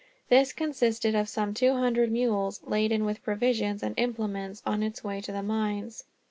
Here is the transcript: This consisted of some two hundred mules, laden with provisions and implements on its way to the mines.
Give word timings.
This 0.29 0.51
consisted 0.51 1.13
of 1.13 1.29
some 1.29 1.53
two 1.53 1.73
hundred 1.73 2.11
mules, 2.11 2.59
laden 2.65 3.05
with 3.05 3.21
provisions 3.21 3.83
and 3.83 3.93
implements 3.99 4.63
on 4.65 4.81
its 4.81 5.03
way 5.03 5.21
to 5.21 5.31
the 5.31 5.43
mines. 5.43 6.05